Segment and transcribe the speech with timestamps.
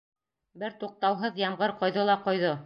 [0.63, 2.57] Бер туҡтауһыҙ ямғыр ҡойҙо ла ҡойҙо.